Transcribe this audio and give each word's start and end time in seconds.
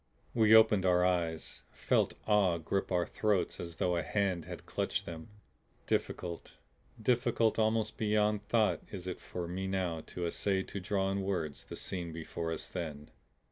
We 0.33 0.55
opened 0.55 0.83
our 0.83 1.05
eyes, 1.05 1.61
felt 1.69 2.15
awe 2.25 2.57
grip 2.57 2.91
our 2.91 3.05
throats 3.05 3.59
as 3.59 3.75
though 3.75 3.95
a 3.97 4.01
hand 4.01 4.45
had 4.45 4.65
clutched 4.65 5.05
them. 5.05 5.29
Difficult, 5.85 6.55
difficult 6.99 7.59
almost 7.59 7.97
beyond 7.99 8.41
thought 8.47 8.81
is 8.91 9.05
it 9.05 9.19
for 9.19 9.47
me 9.47 9.67
now 9.67 10.01
to 10.07 10.25
essay 10.25 10.63
to 10.63 10.79
draw 10.79 11.11
in 11.11 11.21
words 11.21 11.65
the 11.65 11.75
scene 11.75 12.11
before 12.11 12.51
us 12.51 12.67
then. 12.67 13.11